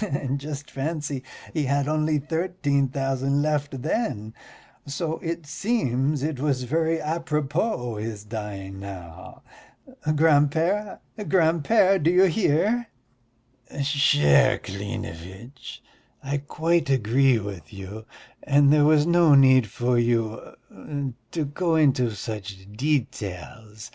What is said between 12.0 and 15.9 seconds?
do you hear?" "Cher Klinevitch,